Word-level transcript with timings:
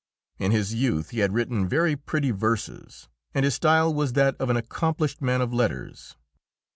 In 0.39 0.49
his 0.51 0.73
youth 0.73 1.11
he 1.11 1.19
had 1.19 1.31
written 1.31 1.69
very 1.69 1.95
pretty 1.95 2.31
verses, 2.31 3.07
and 3.35 3.45
his 3.45 3.53
style 3.53 3.93
was 3.93 4.13
that 4.13 4.35
of 4.39 4.49
an 4.49 4.57
accomplished 4.57 5.21
man 5.21 5.41
of 5.41 5.53
letters. 5.53 6.15